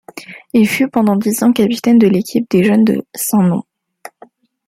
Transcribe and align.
Il 0.53 0.67
fut 0.67 0.87
pendant 0.89 1.15
dix 1.15 1.43
ans 1.43 1.53
capitaine 1.53 1.99
de 1.99 2.07
l'équipe 2.07 2.49
des 2.49 2.63
jeunes 2.63 2.83
de 2.83 3.05
Saint-Nom. 3.13 3.61